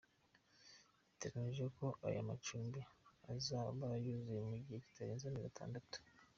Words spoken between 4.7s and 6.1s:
kitarenze amezi atandatu.